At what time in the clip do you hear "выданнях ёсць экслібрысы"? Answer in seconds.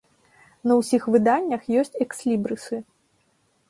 1.17-2.85